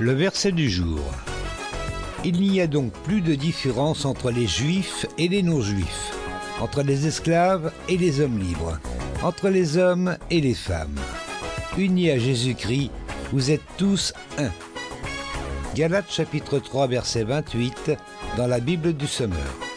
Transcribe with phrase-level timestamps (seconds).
[0.00, 1.00] Le verset du jour.
[2.24, 6.12] Il n'y a donc plus de différence entre les juifs et les non-juifs,
[6.60, 8.78] entre les esclaves et les hommes libres,
[9.22, 10.98] entre les hommes et les femmes.
[11.76, 12.90] Unis à Jésus-Christ,
[13.32, 14.50] vous êtes tous un.
[15.74, 17.92] Galates chapitre 3 verset 28
[18.36, 19.71] dans la Bible du Semeur.